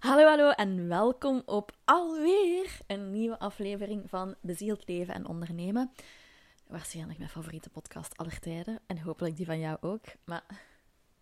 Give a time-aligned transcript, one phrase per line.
[0.00, 5.92] Hallo, hallo en welkom op alweer een nieuwe aflevering van Bezield Leven en Ondernemen.
[6.66, 10.04] Waarschijnlijk mijn favoriete podcast aller tijden en hopelijk die van jou ook.
[10.24, 10.44] Maar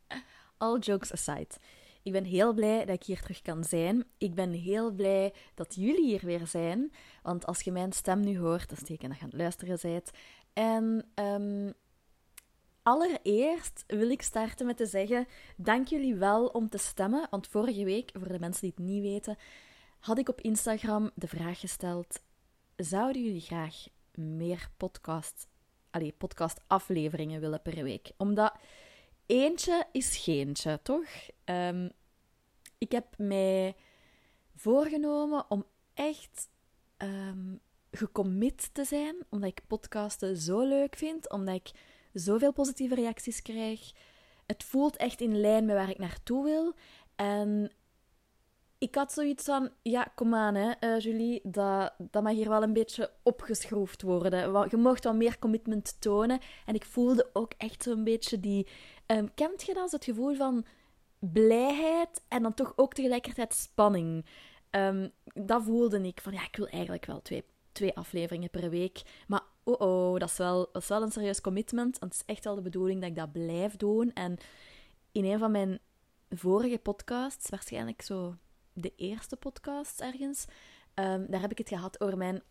[0.59, 1.55] all jokes aside,
[2.03, 4.05] ik ben heel blij dat ik hier terug kan zijn.
[4.19, 6.93] Ik ben heel blij dat jullie hier weer zijn,
[7.23, 9.79] want als je mijn stem nu hoort, dat is teken dat je aan het luisteren
[9.83, 10.11] bent.
[10.53, 11.75] En um,
[12.83, 17.27] Allereerst wil ik starten met te zeggen: dank jullie wel om te stemmen.
[17.31, 19.37] Want vorige week, voor de mensen die het niet weten,
[20.01, 22.23] had ik op Instagram de vraag gesteld:
[22.77, 25.47] zouden jullie graag meer podcast,
[25.91, 28.11] allez, podcastafleveringen willen per week?
[28.17, 28.55] Omdat
[29.27, 31.09] eentje is geentje, toch?
[31.45, 31.91] Um,
[32.79, 33.77] ik heb mij
[34.55, 35.65] voorgenomen om
[35.95, 36.49] echt
[36.99, 37.61] um,
[37.91, 41.71] gecommit te zijn, omdat ik podcasten zo leuk vind, omdat ik
[42.19, 43.93] zoveel positieve reacties krijg.
[44.47, 46.75] Het voelt echt in lijn met waar ik naartoe wil.
[47.17, 47.73] En
[48.79, 52.63] ik had zoiets van, ja, kom aan hè, uh, Julie, dat, dat mag hier wel
[52.63, 54.69] een beetje opgeschroefd worden.
[54.71, 56.41] Je mocht wel meer commitment tonen.
[56.67, 58.67] En ik voelde ook echt zo'n beetje die...
[59.07, 60.67] Um, kent je dat, het gevoel van
[61.19, 64.27] blijheid en dan toch ook tegelijkertijd spanning?
[64.71, 67.45] Um, dat voelde ik van, ja, ik wil eigenlijk wel twee,
[67.79, 69.03] twee afleveringen per week.
[69.27, 71.99] Maar oh oh, dat is, wel, dat is wel een serieus commitment.
[71.99, 74.13] Want het is echt wel de bedoeling dat ik dat blijf doen.
[74.13, 74.37] En
[75.13, 75.79] in een van mijn
[76.31, 78.35] vorige podcasts, waarschijnlijk zo
[78.73, 80.45] de eerste podcast ergens,
[80.95, 82.43] um, daar heb ik het gehad over mijn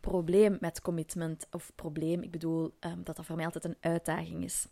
[0.00, 1.46] probleem met commitment.
[1.50, 4.66] Of probleem, ik bedoel um, dat dat voor mij altijd een uitdaging is.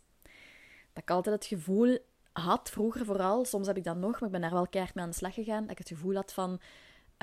[0.93, 1.97] Dat ik altijd het gevoel
[2.31, 5.03] had, vroeger vooral, soms heb ik dat nog, maar ik ben daar wel keihard mee
[5.03, 6.59] aan de slag gegaan, dat ik het gevoel had van,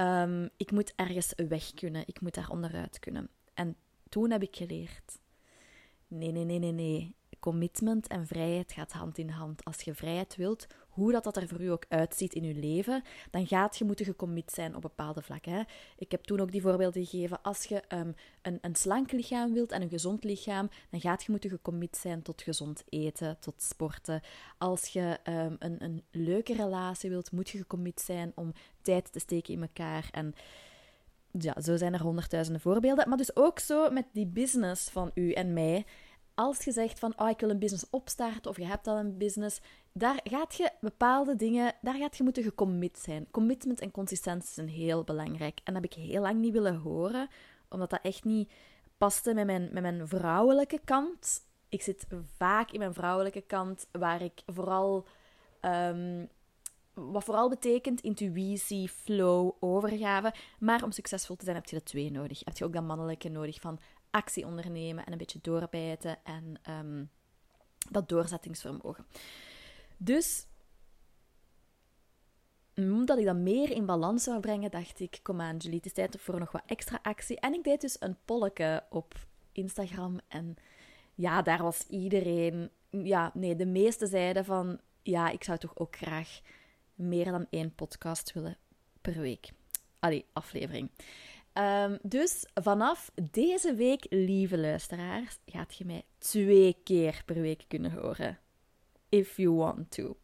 [0.00, 3.28] um, ik moet ergens weg kunnen, ik moet daar onderuit kunnen.
[3.54, 3.76] En
[4.08, 5.18] toen heb ik geleerd.
[6.08, 7.14] Nee, nee, nee, nee, nee.
[7.40, 9.64] Commitment en vrijheid gaat hand in hand.
[9.64, 13.02] Als je vrijheid wilt, hoe dat, dat er voor u ook uitziet in uw leven,
[13.30, 15.66] dan gaat je moeten gecommit zijn op bepaalde vlakken.
[15.98, 17.42] Ik heb toen ook die voorbeelden gegeven.
[17.42, 21.30] Als je um, een, een slank lichaam wilt en een gezond lichaam, dan gaat je
[21.30, 24.20] moeten gecommit zijn tot gezond eten, tot sporten.
[24.58, 28.52] Als je um, een, een leuke relatie wilt, moet je gecommit zijn om
[28.82, 30.08] tijd te steken in elkaar.
[30.10, 30.34] En
[31.30, 33.08] ja, zo zijn er honderdduizenden voorbeelden.
[33.08, 35.84] Maar dus ook zo met die business van u en mij.
[36.34, 39.16] Als je zegt van, oh, ik wil een business opstarten, of je hebt al een
[39.16, 39.60] business,
[39.98, 43.30] daar gaat je bepaalde dingen, daar gaat je moeten gecommit zijn.
[43.30, 45.60] Commitment en consistentie zijn heel belangrijk.
[45.64, 47.28] En dat heb ik heel lang niet willen horen,
[47.68, 48.52] omdat dat echt niet
[48.96, 51.46] paste met mijn, met mijn vrouwelijke kant.
[51.68, 52.06] Ik zit
[52.36, 55.06] vaak in mijn vrouwelijke kant, waar ik vooral
[55.60, 56.28] um,
[56.94, 60.34] wat vooral betekent intuïtie, flow, overgave.
[60.58, 62.40] Maar om succesvol te zijn heb je de twee nodig.
[62.44, 63.78] Heb je ook dat mannelijke nodig van
[64.10, 67.10] actie ondernemen en een beetje doorbijten en um,
[67.90, 69.06] dat doorzettingsvermogen.
[69.96, 70.46] Dus
[72.74, 75.92] omdat ik dat meer in balans zou brengen, dacht ik, kom aan Julie, het is
[75.92, 77.40] tijd voor nog wat extra actie.
[77.40, 79.14] En ik deed dus een polletje op
[79.52, 80.56] Instagram en
[81.14, 82.70] ja, daar was iedereen...
[82.90, 86.40] Ja, nee, de meeste zeiden van, ja, ik zou toch ook graag
[86.94, 88.56] meer dan één podcast willen
[89.00, 89.50] per week.
[89.98, 90.90] Allee, aflevering.
[91.54, 97.92] Um, dus vanaf deze week, lieve luisteraars, gaat je mij twee keer per week kunnen
[97.92, 98.38] horen.
[99.16, 100.16] If you want to.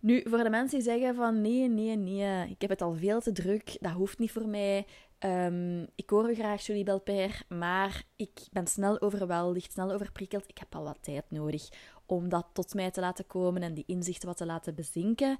[0.00, 3.20] Nu, voor de mensen die zeggen van nee, nee, nee, ik heb het al veel
[3.20, 4.86] te druk, dat hoeft niet voor mij.
[5.18, 10.48] Um, ik hoor graag Julie Belper, maar ik ben snel overweldigd, snel overprikkeld.
[10.48, 11.68] Ik heb al wat tijd nodig
[12.06, 15.38] om dat tot mij te laten komen en die inzichten wat te laten bezinken.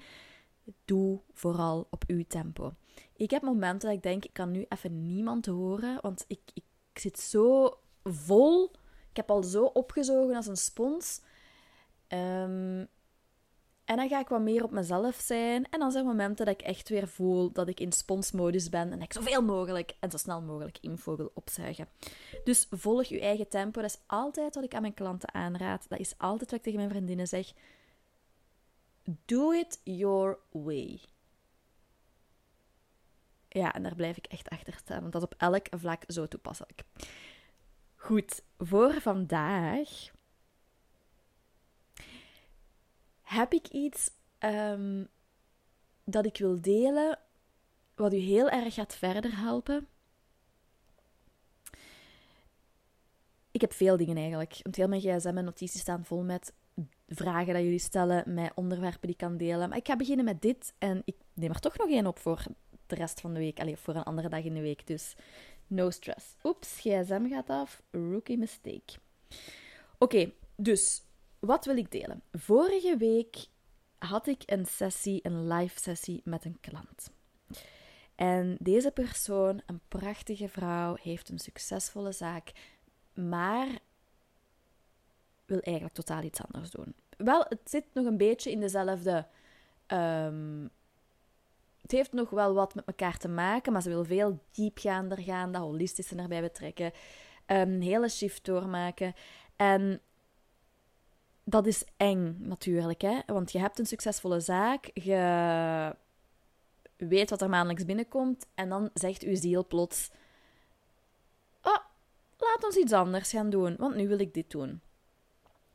[0.84, 2.72] Doe vooral op uw tempo.
[3.16, 6.64] Ik heb momenten dat ik denk, ik kan nu even niemand horen, want ik, ik,
[6.94, 8.70] zit zo vol.
[9.10, 11.20] Ik heb al zo opgezogen als een spons.
[12.08, 12.88] Um,
[13.86, 15.66] en dan ga ik wat meer op mezelf zijn.
[15.70, 18.92] En dan zijn momenten dat ik echt weer voel dat ik in sponsmodus ben.
[18.92, 21.88] En ik zoveel mogelijk en zo snel mogelijk info wil opzuigen.
[22.44, 23.80] Dus volg je eigen tempo.
[23.80, 25.88] Dat is altijd wat ik aan mijn klanten aanraad.
[25.88, 27.52] Dat is altijd wat ik tegen mijn vriendinnen zeg.
[29.24, 31.00] Do it your way.
[33.48, 35.00] Ja, en daar blijf ik echt achter staan.
[35.00, 36.82] Want dat is op elk vlak zo toepasselijk.
[37.94, 40.14] Goed, voor vandaag
[43.36, 45.04] heb ik iets ehm,
[46.04, 47.18] dat ik wil delen
[47.94, 49.88] wat u heel erg gaat verder helpen?
[53.50, 54.58] Ik heb veel dingen eigenlijk.
[54.62, 56.52] Want heel mijn gsm en notities staan vol met
[57.08, 59.68] vragen dat jullie stellen, met onderwerpen die ik kan delen.
[59.68, 62.44] Maar ik ga beginnen met dit en ik neem er toch nog één op voor
[62.86, 63.60] de rest van de week.
[63.60, 64.86] Allee, voor een andere dag in de week.
[64.86, 65.16] Dus
[65.66, 66.34] no stress.
[66.44, 67.82] Oeps, gsm gaat af.
[67.90, 68.98] Rookie mistake.
[69.98, 71.05] Oké, dus
[71.38, 72.22] wat wil ik delen?
[72.32, 73.46] Vorige week
[73.98, 77.10] had ik een sessie, een live sessie met een klant.
[78.14, 82.52] En deze persoon, een prachtige vrouw, heeft een succesvolle zaak,
[83.14, 83.68] maar
[85.46, 86.94] wil eigenlijk totaal iets anders doen.
[87.16, 89.26] Wel, het zit nog een beetje in dezelfde.
[89.86, 90.70] Um,
[91.82, 95.52] het heeft nog wel wat met elkaar te maken, maar ze wil veel diepgaander gaan,
[95.52, 96.92] dat holistische erbij betrekken,
[97.46, 99.14] een hele shift doormaken.
[99.56, 100.00] En
[101.48, 103.18] dat is eng natuurlijk, hè?
[103.26, 105.96] want je hebt een succesvolle zaak, je
[106.96, 110.10] weet wat er maandelijks binnenkomt, en dan zegt uw ziel plots:
[111.62, 111.78] Oh,
[112.38, 114.80] laat ons iets anders gaan doen, want nu wil ik dit doen.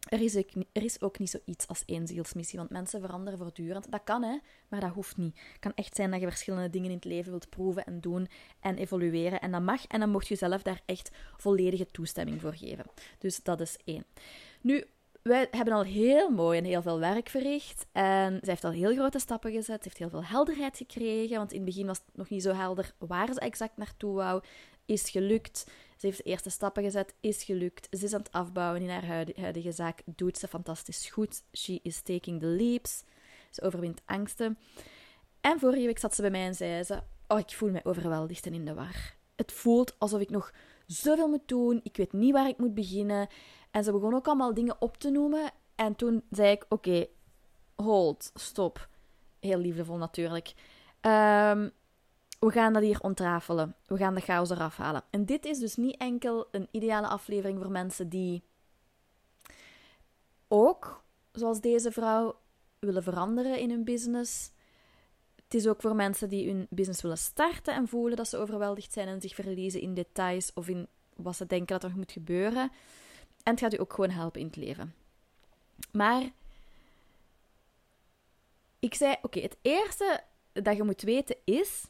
[0.01, 3.91] Er is, ook, er is ook niet zoiets als één zielsmissie, want mensen veranderen voortdurend.
[3.91, 5.39] Dat kan, hè, maar dat hoeft niet.
[5.51, 8.27] Het kan echt zijn dat je verschillende dingen in het leven wilt proeven en doen
[8.59, 9.41] en evolueren.
[9.41, 12.85] En dat mag, en dan mocht je zelf daar echt volledige toestemming voor geven.
[13.19, 14.05] Dus dat is één.
[14.61, 14.85] Nu,
[15.23, 17.85] wij hebben al heel mooi en heel veel werk verricht.
[17.91, 19.75] En ze heeft al heel grote stappen gezet.
[19.75, 21.37] Ze heeft heel veel helderheid gekregen.
[21.37, 24.43] Want in het begin was het nog niet zo helder waar ze exact naartoe wou.
[24.85, 25.63] Is gelukt.
[25.97, 27.87] Ze heeft de eerste stappen gezet, is gelukt.
[27.91, 30.01] Ze is aan het afbouwen in haar huidige zaak.
[30.05, 31.43] Doet ze fantastisch goed.
[31.53, 33.03] She is taking the leaps.
[33.49, 34.57] Ze overwint angsten.
[35.41, 38.45] En vorige week zat ze bij mij en zei ze: Oh, ik voel mij overweldigd
[38.45, 39.15] en in de war.
[39.35, 40.53] Het voelt alsof ik nog
[40.85, 41.79] zoveel moet doen.
[41.83, 43.27] Ik weet niet waar ik moet beginnen.
[43.71, 45.51] En ze begon ook allemaal dingen op te noemen.
[45.75, 47.07] En toen zei ik: Oké,
[47.75, 48.87] hold, stop.
[49.39, 50.53] Heel liefdevol natuurlijk.
[51.01, 51.71] Um,
[52.39, 53.75] we gaan dat hier ontrafelen.
[53.85, 55.03] We gaan de chaos eraf halen.
[55.09, 58.43] En dit is dus niet enkel een ideale aflevering voor mensen die
[60.47, 62.39] ook, zoals deze vrouw,
[62.79, 64.51] willen veranderen in hun business.
[65.43, 68.93] Het is ook voor mensen die hun business willen starten en voelen dat ze overweldigd
[68.93, 72.71] zijn en zich verliezen in details of in wat ze denken dat er moet gebeuren.
[73.43, 74.93] En het gaat u ook gewoon helpen in het leven.
[75.91, 76.23] Maar
[78.79, 80.23] ik zei: Oké, het eerste
[80.53, 81.85] dat je moet weten is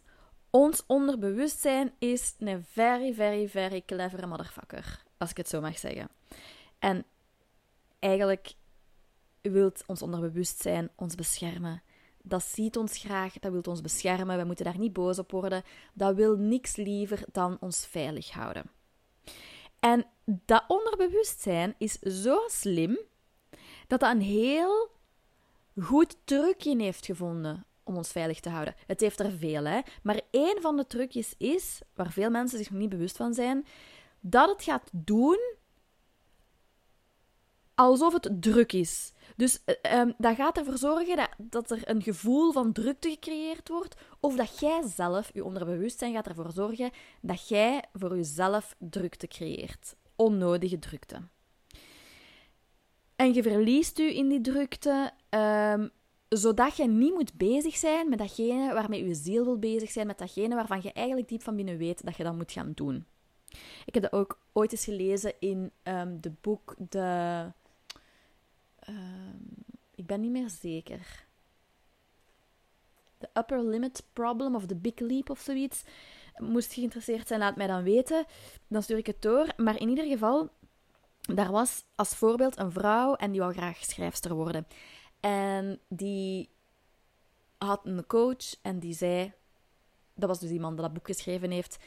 [0.49, 5.03] ons onderbewustzijn is een very, very, very clevere motherfucker.
[5.17, 6.09] Als ik het zo mag zeggen.
[6.79, 7.05] En
[7.99, 8.53] eigenlijk
[9.41, 11.81] wil ons onderbewustzijn ons beschermen.
[12.23, 14.37] Dat ziet ons graag, dat wil ons beschermen.
[14.37, 15.63] We moeten daar niet boos op worden.
[15.93, 18.63] Dat wil niks liever dan ons veilig houden.
[19.81, 22.99] En dat onderbewustzijn is zo slim
[23.87, 24.89] dat dat een heel
[25.81, 28.75] goed trucje heeft gevonden om ons veilig te houden.
[28.87, 29.79] Het heeft er veel, hè.
[30.03, 33.65] Maar één van de trucjes is, waar veel mensen zich nog niet bewust van zijn,
[34.19, 35.39] dat het gaat doen
[37.81, 39.13] alsof het druk is.
[39.35, 39.59] Dus
[39.91, 44.35] uh, dat gaat ervoor zorgen dat, dat er een gevoel van drukte gecreëerd wordt, of
[44.35, 46.91] dat jij zelf, je onderbewustzijn gaat ervoor zorgen
[47.21, 49.95] dat jij voor jezelf drukte creëert.
[50.15, 51.21] Onnodige drukte.
[53.15, 55.11] En je verliest u in die drukte.
[55.29, 55.91] Um,
[56.29, 60.17] zodat je niet moet bezig zijn met datgene waarmee je ziel wil bezig zijn, met
[60.17, 63.05] datgene waarvan je eigenlijk diep van binnen weet dat je dat moet gaan doen.
[63.85, 67.51] Ik heb dat ook ooit eens gelezen in um, de boek de...
[68.89, 69.55] Um,
[69.95, 71.25] ik ben niet meer zeker.
[73.17, 75.83] The Upper Limit Problem of The Big Leap of zoiets.
[76.37, 78.25] Moest geïnteresseerd zijn, laat mij dan weten.
[78.67, 79.47] Dan stuur ik het door.
[79.57, 80.49] Maar in ieder geval,
[81.21, 84.67] daar was als voorbeeld een vrouw en die wou graag schrijfster worden.
[85.19, 86.49] En die
[87.57, 89.33] had een coach en die zei,
[90.13, 91.77] dat was dus die man die dat boek geschreven heeft.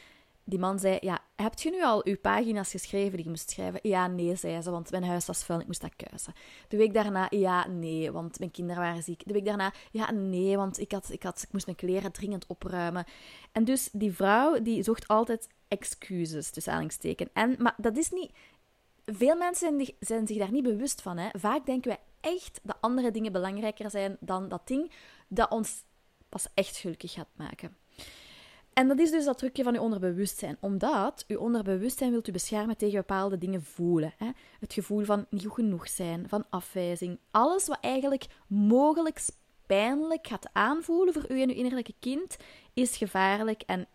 [0.47, 3.79] Die man zei, ja, heb je nu al uw pagina's geschreven die je moest schrijven?
[3.83, 6.33] Ja, nee, zei ze, want mijn huis was vuil en ik moest dat kuisen.
[6.67, 9.21] De week daarna, ja, nee, want mijn kinderen waren ziek.
[9.25, 12.47] De week daarna, ja, nee, want ik, had, ik, had, ik moest mijn kleren dringend
[12.47, 13.05] opruimen.
[13.51, 17.29] En dus die vrouw, die zocht altijd excuses, tussen aanhalingstekens.
[17.33, 18.31] En, maar dat is niet...
[19.05, 21.17] Veel mensen zijn zich daar niet bewust van.
[21.17, 21.29] Hè.
[21.39, 24.91] Vaak denken wij echt dat andere dingen belangrijker zijn dan dat ding
[25.27, 25.83] dat ons
[26.29, 27.77] pas echt gelukkig gaat maken.
[28.75, 30.57] En dat is dus dat trucje van je onderbewustzijn.
[30.59, 34.13] Omdat je onderbewustzijn wilt u beschermen tegen bepaalde dingen voelen.
[34.17, 34.29] Hè?
[34.59, 37.19] Het gevoel van niet genoeg zijn, van afwijzing.
[37.31, 39.19] Alles wat eigenlijk mogelijk
[39.65, 42.37] pijnlijk gaat aanvoelen voor u en uw innerlijke kind,
[42.73, 43.87] is gevaarlijk en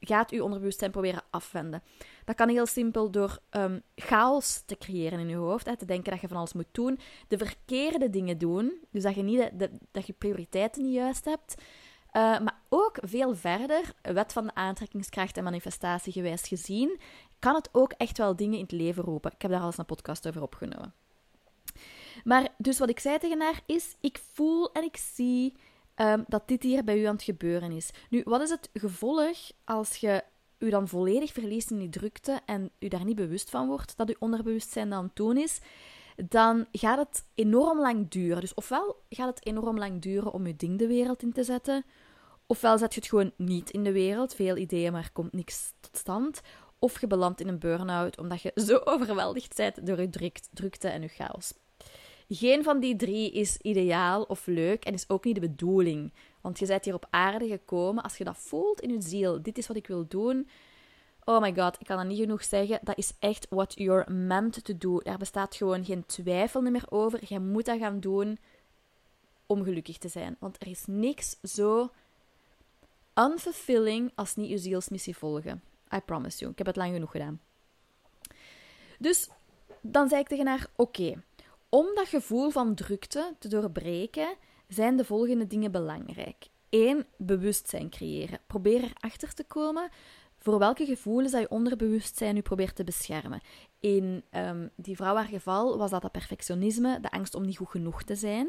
[0.00, 1.82] gaat uw onderbewustzijn proberen afwenden.
[2.24, 5.66] Dat kan heel simpel door um, chaos te creëren in je hoofd.
[5.66, 6.98] Hè, te denken dat je van alles moet doen.
[7.28, 8.80] De verkeerde dingen doen.
[8.90, 9.50] Dus dat je, niet
[9.90, 11.54] dat je prioriteiten niet juist hebt.
[12.12, 17.00] Uh, maar ook veel verder, wet van de aantrekkingskracht en manifestatie gewijs gezien,
[17.38, 19.32] kan het ook echt wel dingen in het leven roepen.
[19.32, 20.94] Ik heb daar al eens een podcast over opgenomen.
[22.24, 25.56] Maar dus wat ik zei tegen haar is: ik voel en ik zie
[25.96, 27.90] um, dat dit hier bij u aan het gebeuren is.
[28.10, 30.24] Nu, wat is het gevolg als je
[30.58, 34.08] u dan volledig verliest in die drukte en u daar niet bewust van wordt dat
[34.08, 35.60] uw onderbewustzijn aan het doen is?
[36.28, 38.40] dan gaat het enorm lang duren.
[38.40, 41.84] Dus ofwel gaat het enorm lang duren om je ding de wereld in te zetten,
[42.50, 45.96] ofwel zet je het gewoon niet in de wereld, veel ideeën, maar komt niks tot
[45.96, 46.40] stand.
[46.78, 51.02] Of je belandt in een burn-out omdat je zo overweldigd bent door je drukte en
[51.02, 51.52] je chaos.
[52.28, 56.12] Geen van die drie is ideaal of leuk en is ook niet de bedoeling.
[56.40, 59.42] Want je bent hier op aarde gekomen als je dat voelt in je ziel.
[59.42, 60.48] Dit is wat ik wil doen.
[61.24, 62.78] Oh my god, ik kan dat niet genoeg zeggen.
[62.82, 64.98] Dat is echt what you're meant to do.
[64.98, 67.20] Er bestaat gewoon geen twijfel meer over.
[67.28, 68.38] Je moet dat gaan doen
[69.46, 70.36] om gelukkig te zijn.
[70.38, 71.90] Want er is niks zo
[73.20, 75.62] unfulfilling als niet je zielsmissie volgen.
[75.94, 76.50] I promise you.
[76.50, 77.40] Ik heb het lang genoeg gedaan.
[78.98, 79.28] Dus
[79.80, 81.22] dan zei ik tegen haar: Oké,
[81.68, 84.36] om dat gevoel van drukte te doorbreken,
[84.68, 86.48] zijn de volgende dingen belangrijk.
[86.68, 87.06] 1.
[87.16, 88.38] Bewustzijn creëren.
[88.46, 89.90] Probeer erachter te komen
[90.38, 93.40] voor welke gevoelens dat je onderbewustzijn je probeert te beschermen.
[93.80, 97.70] In um, die vrouw haar geval was dat dat perfectionisme, de angst om niet goed
[97.70, 98.48] genoeg te zijn.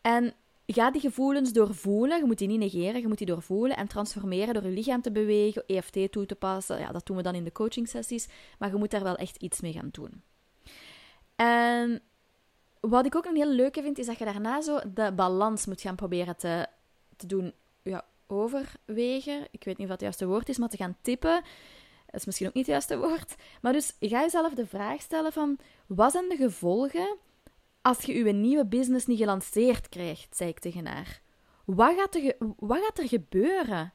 [0.00, 0.34] En
[0.72, 2.18] ga die gevoelens doorvoelen.
[2.18, 5.12] Je moet die niet negeren, je moet die doorvoelen en transformeren door je lichaam te
[5.12, 6.78] bewegen, EFT toe te passen.
[6.78, 9.36] Ja, dat doen we dan in de coaching sessies, maar je moet daar wel echt
[9.36, 10.22] iets mee gaan doen.
[11.36, 12.02] En
[12.80, 15.80] wat ik ook een heel leuke vind, is dat je daarna zo de balans moet
[15.80, 16.66] gaan proberen te,
[17.16, 17.52] te doen
[17.82, 19.46] ja, overwegen.
[19.50, 21.42] Ik weet niet dat het juiste woord is, maar te gaan tippen.
[22.06, 23.34] Dat is misschien ook niet het juiste woord.
[23.60, 25.58] Maar dus ga jezelf de vraag stellen van...
[25.86, 27.16] Wat zijn de gevolgen
[27.82, 31.20] als je je nieuwe business niet gelanceerd krijgt, zei ik tegen haar.
[31.64, 33.92] Wat gaat er, wat gaat er gebeuren?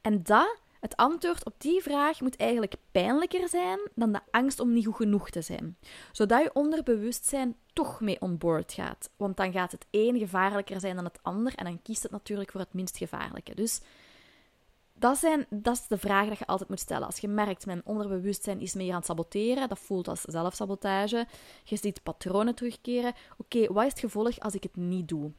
[0.00, 4.72] En dat, het antwoord op die vraag moet eigenlijk pijnlijker zijn dan de angst om
[4.72, 5.76] niet goed genoeg te zijn.
[6.12, 9.10] Zodat je onderbewustzijn toch mee onboard gaat.
[9.16, 12.50] Want dan gaat het een gevaarlijker zijn dan het ander en dan kiest het natuurlijk
[12.50, 13.54] voor het minst gevaarlijke.
[13.54, 13.80] Dus
[14.98, 17.06] dat, zijn, dat is de vraag die je altijd moet stellen.
[17.06, 21.26] Als je merkt, mijn onderbewustzijn is meer aan het saboteren, dat voelt als zelfsabotage.
[21.64, 23.14] Je ziet patronen terugkeren.
[23.36, 25.30] Oké, wat is het gevolg als ik het niet doe?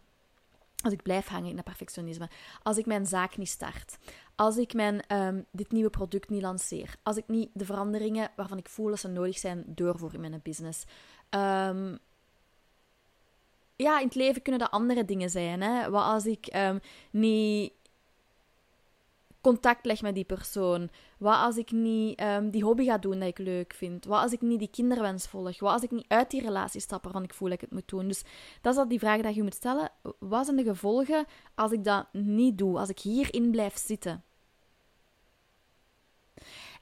[0.84, 2.30] Als ik blijf hangen in dat perfectionisme.
[2.64, 3.98] Als ik mijn zaak niet start.
[4.36, 6.96] Als ik mijn, um, dit nieuwe product niet lanceer.
[7.04, 10.40] Als ik niet de veranderingen waarvan ik voel dat ze nodig zijn doorvoer in mijn
[10.44, 10.84] business.
[11.30, 12.00] Um,
[13.76, 15.62] ja, in het leven kunnen dat andere dingen zijn.
[15.62, 15.90] Hè?
[15.90, 16.80] Wat als ik um,
[17.12, 17.74] niet
[19.48, 20.90] contact leg met die persoon?
[21.18, 24.06] Wat als ik niet um, die hobby ga doen dat ik leuk vind?
[24.06, 25.60] Wat als ik niet die kinderwens volg?
[25.60, 27.88] Wat als ik niet uit die relatie stap waarvan ik voel dat ik het moet
[27.88, 28.08] doen?
[28.08, 28.24] Dus
[28.62, 29.92] dat is al die vraag die je moet stellen.
[30.20, 31.26] Wat zijn de gevolgen
[31.56, 32.78] als ik dat niet doe?
[32.78, 34.24] Als ik hierin blijf zitten?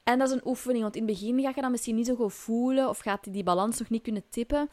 [0.04, 2.16] En dat is een oefening, want in het begin ga je dat misschien niet zo
[2.16, 4.70] goed voelen of gaat die, balans nog niet kunnen tippen.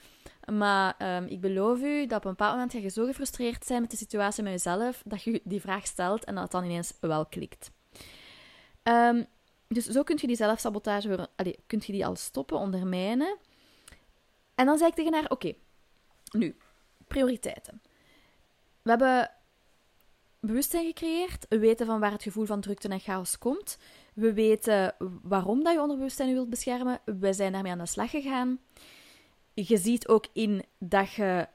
[0.52, 3.80] Maar um, ik beloof u dat op een bepaald moment ga je zo gefrustreerd zijn
[3.80, 6.92] met de situatie met jezelf dat je die vraag stelt en dat het dan ineens
[7.00, 7.70] wel klikt.
[8.82, 9.26] Um,
[9.68, 13.36] dus zo kun je die zelfsabotage allez, kun je die al stoppen, ondermijnen.
[14.54, 15.54] En dan zei ik tegen haar: Oké,
[16.32, 16.56] nu,
[17.06, 17.82] prioriteiten.
[18.82, 19.30] We hebben
[20.40, 21.46] bewustzijn gecreëerd.
[21.48, 23.78] We weten van waar het gevoel van drukte en chaos komt.
[24.14, 27.00] We weten waarom dat je onderbewustzijn wilt beschermen.
[27.04, 28.58] We zijn daarmee aan de slag gegaan.
[29.54, 31.48] Je ziet ook in dat, je,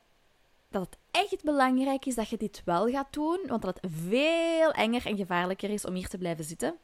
[0.69, 4.71] dat het echt belangrijk is dat je dit wel gaat doen, want dat het veel
[4.71, 6.75] enger en gevaarlijker is om hier te blijven zitten.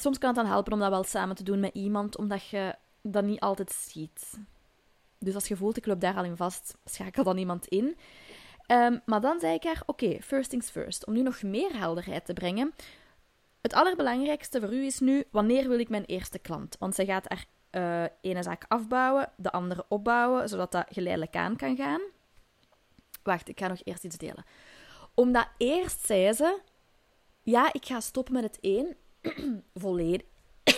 [0.00, 2.74] Soms kan het dan helpen om dat wel samen te doen met iemand, omdat je
[3.02, 4.38] dat niet altijd ziet.
[5.18, 7.96] Dus als je voelt, ik loop daar al in vast, schakel dan iemand in.
[8.66, 11.06] Um, maar dan zei ik haar, oké, first things first.
[11.06, 12.74] Om nu nog meer helderheid te brengen.
[13.60, 16.76] Het allerbelangrijkste voor u is nu, wanneer wil ik mijn eerste klant?
[16.78, 21.56] Want zij gaat er uh, ene zaak afbouwen, de andere opbouwen, zodat dat geleidelijk aan
[21.56, 22.00] kan gaan.
[23.22, 24.44] Wacht, ik ga nog eerst iets delen.
[25.14, 26.60] Omdat eerst zei ze,
[27.42, 28.96] ja, ik ga stoppen met het één,
[29.74, 30.26] volledig.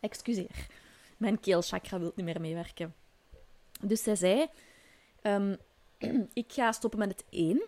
[0.00, 0.66] Excuseer,
[1.16, 2.94] mijn keelchakra wil niet meer meewerken.
[3.80, 4.48] Dus zij zei,
[5.22, 5.56] um,
[6.32, 7.62] ik ga stoppen met het één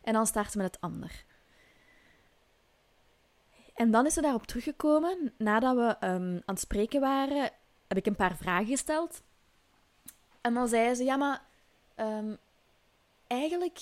[0.00, 1.24] en dan starten met het ander.
[3.74, 5.32] En dan is ze daarop teruggekomen.
[5.36, 7.50] Nadat we um, aan het spreken waren,
[7.88, 9.22] heb ik een paar vragen gesteld.
[10.40, 11.42] En dan zei ze: Ja, maar
[11.96, 12.36] um,
[13.26, 13.78] eigenlijk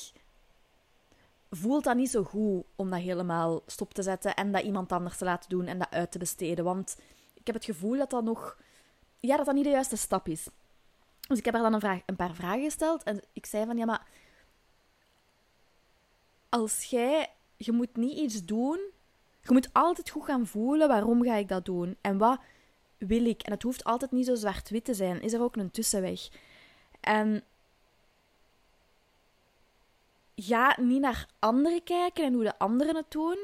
[1.50, 5.16] voelt dat niet zo goed om dat helemaal stop te zetten en dat iemand anders
[5.16, 6.64] te laten doen en dat uit te besteden.
[6.64, 6.96] Want
[7.34, 8.58] ik heb het gevoel dat dat nog.
[9.20, 10.48] Ja, dat dat niet de juiste stap is.
[11.28, 13.76] Dus ik heb haar dan een, vraag, een paar vragen gesteld en ik zei van
[13.76, 14.06] ja, maar
[16.48, 18.78] als jij, je moet niet iets doen,
[19.40, 22.40] je moet altijd goed gaan voelen waarom ga ik dat doen en wat
[22.98, 23.42] wil ik.
[23.42, 26.28] En het hoeft altijd niet zo zwart-wit te zijn, is er ook een tussenweg.
[27.00, 27.44] En
[30.36, 33.38] ga niet naar anderen kijken en hoe de anderen het doen,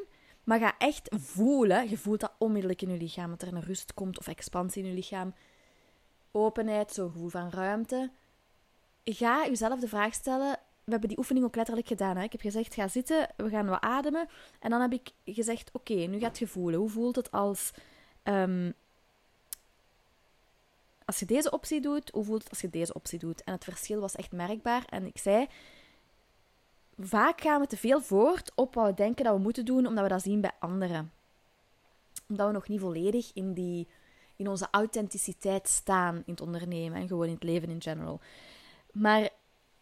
[0.45, 1.89] Maar ga echt voelen.
[1.89, 3.31] Je voelt dat onmiddellijk in je lichaam.
[3.31, 5.35] Dat er een rust komt of expansie in je lichaam.
[6.31, 8.11] Openheid, zo'n gevoel van ruimte.
[9.05, 10.59] Ga jezelf de vraag stellen.
[10.85, 12.17] We hebben die oefening ook letterlijk gedaan.
[12.17, 12.23] Hè?
[12.23, 14.29] Ik heb gezegd, ga zitten, we gaan wat ademen.
[14.61, 16.81] En dan heb ik gezegd, oké, nu gaat je voelen.
[16.81, 17.71] Hoe voelt het als...
[18.25, 18.75] Um,
[21.05, 23.45] als je deze optie doet, hoe voelt het als je deze optie doet?
[23.45, 24.85] En het verschil was echt merkbaar.
[24.89, 25.49] En ik zei,
[26.99, 30.03] vaak gaan we te veel voort op wat we denken dat we moeten doen, omdat
[30.03, 31.13] we dat zien bij anderen.
[32.29, 33.89] Omdat we nog niet volledig in, die,
[34.37, 38.21] in onze authenticiteit staan in het ondernemen en gewoon in het leven in general.
[38.93, 39.29] Maar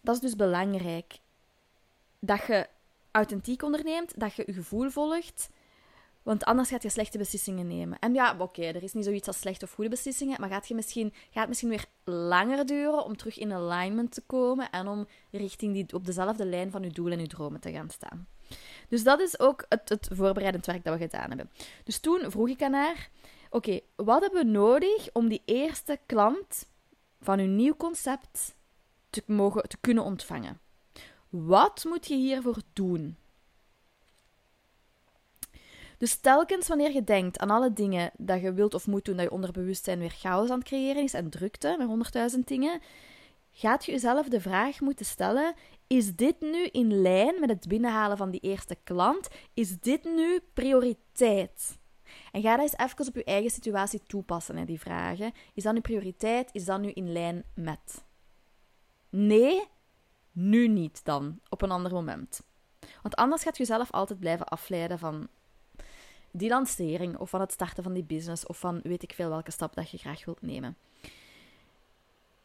[0.00, 1.18] dat is dus belangrijk.
[2.18, 2.68] Dat je
[3.10, 5.50] authentiek onderneemt, dat je je gevoel volgt
[6.30, 7.98] want anders gaat je slechte beslissingen nemen.
[7.98, 10.74] En ja, oké, er is niet zoiets als slechte of goede beslissingen, maar gaat, je
[10.74, 15.06] misschien, gaat het misschien weer langer duren om terug in alignment te komen en om
[15.30, 18.26] richting die, op dezelfde lijn van je doelen en je dromen te gaan staan.
[18.88, 21.50] Dus dat is ook het, het voorbereidend werk dat we gedaan hebben.
[21.84, 23.10] Dus toen vroeg ik aan haar:
[23.50, 26.66] Oké, wat hebben we nodig om die eerste klant
[27.20, 28.54] van uw nieuw concept
[29.10, 30.60] te, mogen, te kunnen ontvangen?
[31.28, 33.16] Wat moet je hiervoor doen?
[36.00, 39.24] Dus telkens wanneer je denkt aan alle dingen dat je wilt of moet doen, dat
[39.24, 42.80] je onderbewustzijn weer chaos aan het creëren is en drukte met honderdduizend dingen,
[43.52, 45.54] gaat je jezelf de vraag moeten stellen:
[45.86, 49.28] is dit nu in lijn met het binnenhalen van die eerste klant?
[49.54, 51.78] Is dit nu prioriteit?
[52.32, 55.32] En ga dat eens even op je eigen situatie toepassen, hè, die vragen.
[55.54, 56.50] Is dat nu prioriteit?
[56.52, 58.04] Is dat nu in lijn met?
[59.08, 59.62] Nee,
[60.32, 62.42] nu niet dan, op een ander moment.
[63.02, 65.28] Want anders gaat je jezelf altijd blijven afleiden van
[66.30, 69.50] die lancering of van het starten van die business of van weet ik veel welke
[69.50, 70.76] stap dat je graag wilt nemen.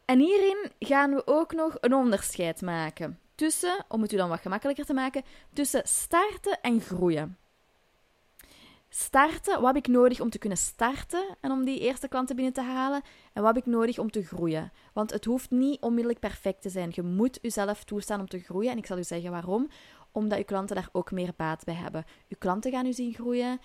[0.04, 4.40] En hierin gaan we ook nog een onderscheid maken tussen, om het u dan wat
[4.40, 7.36] gemakkelijker te maken, tussen starten en groeien.
[8.88, 12.54] Starten, wat heb ik nodig om te kunnen starten en om die eerste klanten binnen
[12.54, 13.02] te halen?
[13.32, 14.72] En wat heb ik nodig om te groeien?
[14.92, 16.90] Want het hoeft niet onmiddellijk perfect te zijn.
[16.94, 18.70] Je moet jezelf toestaan om te groeien.
[18.70, 19.68] En ik zal u zeggen waarom
[20.16, 22.04] omdat je klanten daar ook meer baat bij hebben.
[22.26, 23.60] Je klanten gaan u zien groeien.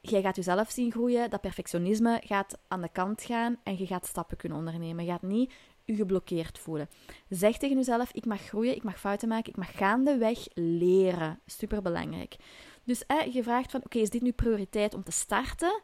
[0.00, 1.30] Jij gaat jezelf zien groeien.
[1.30, 5.04] Dat perfectionisme gaat aan de kant gaan en je gaat stappen kunnen ondernemen.
[5.04, 5.52] Je gaat niet
[5.84, 6.88] je geblokkeerd voelen.
[7.28, 11.40] Zeg tegen jezelf: ik mag groeien, ik mag fouten maken, ik mag gaandeweg leren.
[11.46, 12.36] Super belangrijk.
[12.84, 15.82] Dus je vraagt van: oké, is dit nu prioriteit om te starten?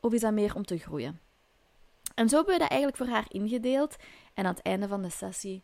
[0.00, 1.20] Of is dat meer om te groeien?
[2.14, 3.96] En zo hebben we dat eigenlijk voor haar ingedeeld.
[4.34, 5.62] En aan het einde van de sessie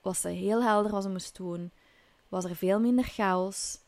[0.00, 1.72] was ze heel helder wat ze moest doen,
[2.28, 3.78] was er veel minder chaos,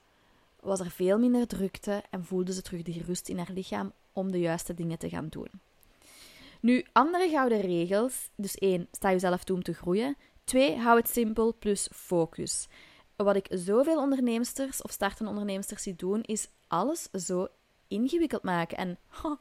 [0.61, 4.31] was er veel minder drukte en voelde ze terug die rust in haar lichaam om
[4.31, 5.51] de juiste dingen te gaan doen.
[6.61, 8.31] Nu, andere gouden regels.
[8.35, 10.17] Dus één, sta jezelf toe om te groeien.
[10.45, 12.69] Twee, hou het simpel plus focus.
[13.17, 17.49] Wat ik zoveel onderneemsters of startende onderneemsters zie doen, is alles zo
[17.89, 18.77] ingewikkeld maken.
[18.77, 18.99] En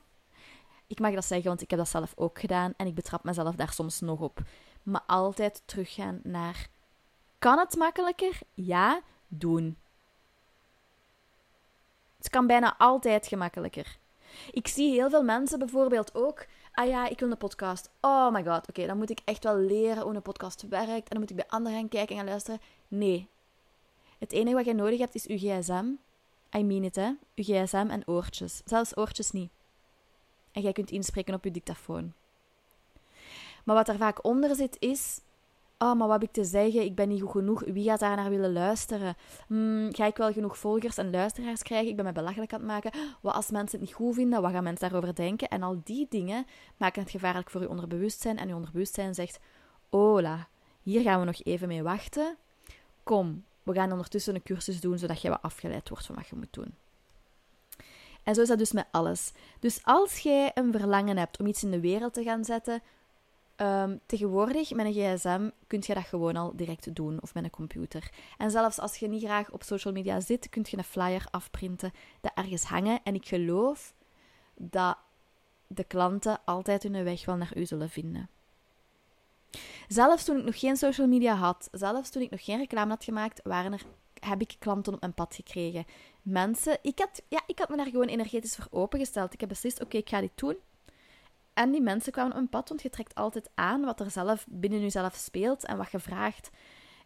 [0.87, 3.55] ik mag dat zeggen, want ik heb dat zelf ook gedaan en ik betrap mezelf
[3.55, 4.41] daar soms nog op
[4.83, 6.69] maar altijd teruggaan naar:
[7.39, 8.39] kan het makkelijker?
[8.53, 9.77] Ja, doen.
[12.17, 13.97] Het kan bijna altijd gemakkelijker.
[14.51, 16.45] Ik zie heel veel mensen bijvoorbeeld ook.
[16.73, 17.89] Ah ja, ik wil een podcast.
[18.01, 20.87] Oh my god, oké, dan moet ik echt wel leren hoe een podcast werkt.
[20.87, 22.61] En dan moet ik bij anderen gaan kijken en gaan luisteren.
[22.87, 23.27] Nee.
[24.17, 25.85] Het enige wat je nodig hebt is uw gsm.
[26.57, 27.11] I mean it, hè.
[27.35, 28.61] Uw gsm en oortjes.
[28.65, 29.51] Zelfs oortjes niet.
[30.51, 32.13] En jij kunt inspreken op je dictafoon.
[33.69, 35.21] Maar wat er vaak onder zit is.
[35.77, 36.81] Oh, maar wat heb ik te zeggen?
[36.81, 37.63] Ik ben niet goed genoeg.
[37.65, 39.15] Wie gaat daar naar willen luisteren?
[39.47, 41.89] Hmm, ga ik wel genoeg volgers en luisteraars krijgen?
[41.89, 42.91] Ik ben me belachelijk aan het maken.
[43.21, 44.41] Wat als mensen het niet goed vinden?
[44.41, 45.47] Wat gaan mensen daarover denken?
[45.47, 46.45] En al die dingen
[46.77, 48.37] maken het gevaarlijk voor je onderbewustzijn.
[48.37, 49.39] En je onderbewustzijn zegt:
[49.89, 50.47] Ola,
[50.83, 52.37] hier gaan we nog even mee wachten.
[53.03, 56.35] Kom, we gaan ondertussen een cursus doen zodat je wat afgeleid wordt van wat je
[56.35, 56.75] moet doen.
[58.23, 59.31] En zo is dat dus met alles.
[59.59, 62.81] Dus als jij een verlangen hebt om iets in de wereld te gaan zetten,
[63.61, 67.49] Um, tegenwoordig met een gsm kun je dat gewoon al direct doen of met een
[67.49, 68.09] computer.
[68.37, 71.91] En zelfs als je niet graag op social media zit, kun je een flyer afprinten,
[72.21, 72.99] dat ergens hangen.
[73.03, 73.93] En ik geloof
[74.55, 74.97] dat
[75.67, 78.29] de klanten altijd hun weg wel naar u zullen vinden.
[79.87, 83.03] Zelfs toen ik nog geen social media had, zelfs toen ik nog geen reclame had
[83.03, 83.83] gemaakt, waren er,
[84.19, 85.85] heb ik klanten op mijn pad gekregen.
[86.21, 89.33] Mensen, ik had, ja, ik had me daar gewoon energetisch voor opengesteld.
[89.33, 90.57] Ik heb beslist, oké, ik ga dit doen.
[91.59, 94.45] En die mensen kwamen op een pad, want je trekt altijd aan wat er zelf
[94.49, 96.49] binnen jezelf speelt en wat je vraagt.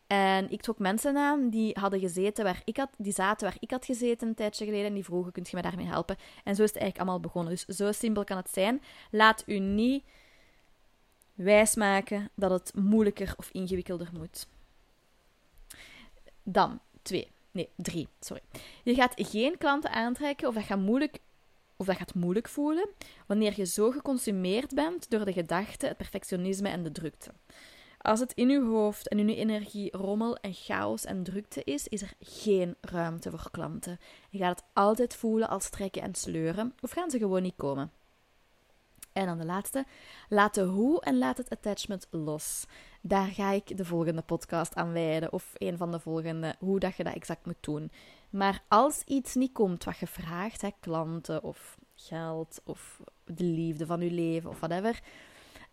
[0.07, 3.71] En ik trok mensen aan die hadden gezeten waar ik had, die zaten waar ik
[3.71, 6.17] had gezeten een tijdje geleden en die vroegen, kunt je me daarmee helpen?
[6.43, 7.53] En zo is het eigenlijk allemaal begonnen.
[7.53, 8.81] Dus zo simpel kan het zijn.
[9.11, 10.03] Laat u niet
[11.33, 14.47] wijsmaken dat het moeilijker of ingewikkelder moet.
[16.43, 17.31] Dan, twee.
[17.51, 18.41] Nee, drie, sorry.
[18.83, 21.19] Je gaat geen klanten aantrekken of dat gaat moeilijk
[21.77, 22.89] of dat gaat moeilijk voelen
[23.27, 27.31] wanneer je zo geconsumeerd bent door de gedachten, het perfectionisme en de drukte.
[27.97, 31.87] Als het in uw hoofd en in uw energie rommel en chaos en drukte is,
[31.87, 33.99] is er geen ruimte voor klanten.
[34.29, 37.91] Je gaat het altijd voelen als trekken en sleuren, of gaan ze gewoon niet komen.
[39.13, 39.85] En dan de laatste.
[40.29, 42.65] Laat de hoe en laat het attachment los.
[43.01, 45.33] Daar ga ik de volgende podcast aan wijden.
[45.33, 47.91] Of een van de volgende, hoe dat je dat exact moet doen.
[48.33, 53.85] Maar als iets niet komt wat je vraagt, hè, klanten of geld of de liefde
[53.85, 55.01] van je leven of whatever.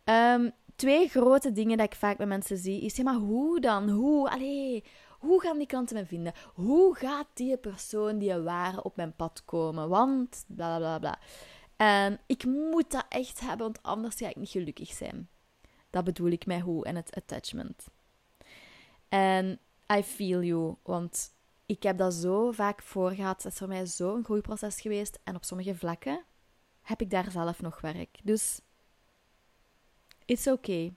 [0.05, 3.89] Um, twee grote dingen dat ik vaak bij mensen zie is, ja, maar hoe dan?
[3.89, 4.31] Hoe?
[4.31, 4.85] Allee,
[5.19, 6.33] hoe gaan die klanten me vinden?
[6.55, 9.89] Hoe gaat die persoon die ware op mijn pad komen?
[9.89, 11.19] Want bla bla bla.
[11.77, 15.29] En ik moet dat echt hebben, want anders ga ik niet gelukkig zijn.
[15.91, 17.87] Dat bedoel ik met hoe en het attachment.
[19.09, 19.59] En
[19.97, 21.39] I feel you, want
[21.71, 23.43] ik heb dat zo vaak voor gehad.
[23.43, 25.19] Het is voor mij zo'n groeiproces geweest.
[25.25, 26.25] En op sommige vlakken
[26.83, 28.19] heb ik daar zelf nog werk.
[28.23, 28.61] Dus
[30.25, 30.95] it's okay.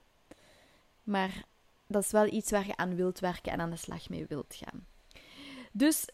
[1.04, 1.46] Maar
[1.88, 4.56] dat is wel iets waar je aan wilt werken en aan de slag mee wilt
[4.56, 4.88] gaan.
[5.72, 6.08] Dus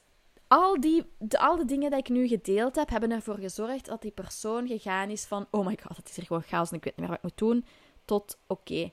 [0.47, 4.01] al, die, de, al de dingen die ik nu gedeeld heb, hebben ervoor gezorgd dat
[4.01, 6.83] die persoon gegaan is van: oh my god, het is hier gewoon chaos en ik
[6.83, 7.65] weet niet meer wat ik moet doen.
[8.05, 8.91] Tot oké,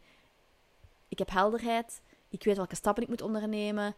[1.08, 3.94] ik heb helderheid, ik weet welke stappen ik moet ondernemen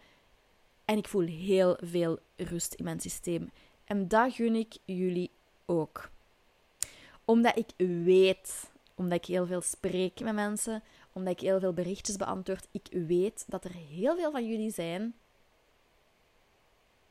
[0.89, 3.51] en ik voel heel veel rust in mijn systeem.
[3.85, 5.31] En dat gun ik jullie
[5.67, 6.11] ook.
[7.25, 12.17] Omdat ik weet, omdat ik heel veel spreek met mensen, omdat ik heel veel berichtjes
[12.17, 15.15] beantwoord, ik weet dat er heel veel van jullie zijn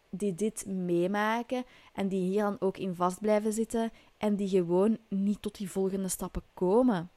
[0.09, 4.97] die dit meemaken en die hier dan ook in vast blijven zitten en die gewoon
[5.07, 7.09] niet tot die volgende stappen komen.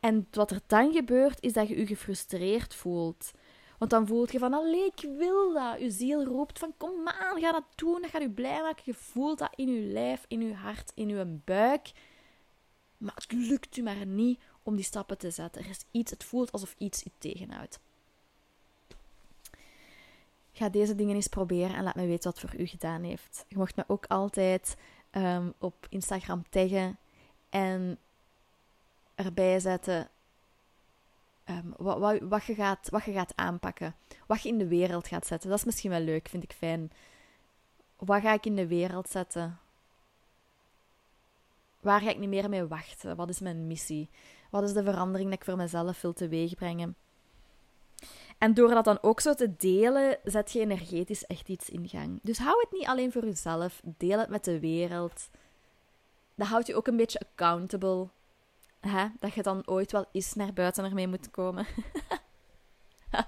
[0.00, 3.32] En wat er dan gebeurt, is dat je je gefrustreerd voelt.
[3.78, 5.80] Want dan voelt je van, allee, ik wil dat.
[5.80, 8.00] Je ziel roept van, kom aan, ga dat doen.
[8.02, 8.82] Dat gaat je blij maken.
[8.84, 11.92] Je voelt dat in je lijf, in je hart, in je buik.
[12.96, 15.62] Maar het lukt u maar niet om die stappen te zetten.
[15.62, 17.78] Er is iets, het voelt alsof iets je tegenhoudt.
[20.52, 23.44] Ga deze dingen eens proberen en laat me weten wat voor u gedaan heeft.
[23.48, 24.76] Je mocht me ook altijd
[25.12, 26.98] um, op Instagram taggen
[27.48, 27.98] en
[29.14, 30.08] erbij zetten
[31.50, 33.94] um, wat, wat, je gaat, wat je gaat aanpakken.
[34.26, 35.50] Wat je in de wereld gaat zetten.
[35.50, 36.92] Dat is misschien wel leuk, vind ik fijn.
[37.96, 39.58] Wat ga ik in de wereld zetten?
[41.80, 43.16] Waar ga ik niet meer mee wachten?
[43.16, 44.08] Wat is mijn missie?
[44.50, 46.96] Wat is de verandering dat ik voor mezelf wil teweegbrengen?
[48.38, 52.18] En door dat dan ook zo te delen, zet je energetisch echt iets in gang.
[52.22, 55.28] Dus hou het niet alleen voor jezelf, deel het met de wereld.
[56.34, 58.08] Dat houdt je ook een beetje accountable
[59.18, 61.66] dat je dan ooit wel eens naar buiten ermee moet komen.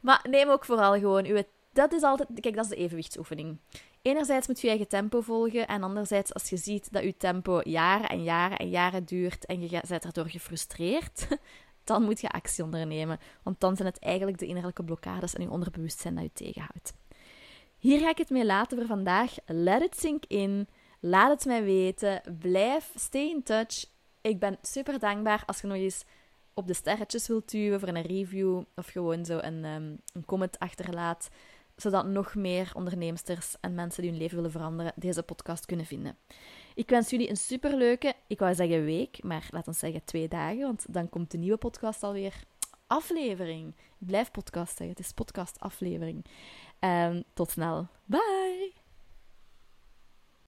[0.00, 1.42] maar neem ook vooral gewoon uw...
[1.72, 2.28] Dat is altijd...
[2.40, 3.58] Kijk, dat is de evenwichtsoefening.
[4.02, 5.66] Enerzijds moet je eigen tempo volgen.
[5.66, 9.60] En anderzijds, als je ziet dat je tempo jaren en jaren en jaren duurt en
[9.60, 11.26] je bent erdoor gefrustreerd,
[11.84, 13.18] dan moet je actie ondernemen.
[13.42, 16.92] Want dan zijn het eigenlijk de innerlijke blokkades en je onderbewustzijn dat je tegenhoudt.
[17.78, 19.34] Hier ga ik het mee laten voor vandaag.
[19.46, 20.68] Let it sink in.
[21.00, 22.22] Laat het mij weten.
[22.38, 23.84] Blijf, stay in touch
[24.22, 26.04] ik ben super dankbaar als je nog eens
[26.54, 30.58] op de sterretjes wilt duwen voor een review of gewoon zo een, um, een comment
[30.58, 31.28] achterlaat,
[31.76, 36.16] zodat nog meer onderneemsters en mensen die hun leven willen veranderen deze podcast kunnen vinden.
[36.74, 40.60] Ik wens jullie een superleuke, ik wou zeggen week, maar laten we zeggen twee dagen,
[40.60, 42.44] want dan komt de nieuwe podcast alweer.
[42.86, 43.74] Aflevering.
[43.98, 46.24] Blijf podcast het is podcast aflevering.
[46.80, 47.88] Um, tot snel.
[48.04, 48.81] Bye!